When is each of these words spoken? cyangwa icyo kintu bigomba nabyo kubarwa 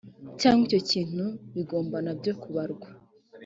cyangwa 0.39 0.61
icyo 0.67 0.79
kintu 0.91 1.25
bigomba 1.55 1.97
nabyo 2.05 2.31
kubarwa 2.41 2.89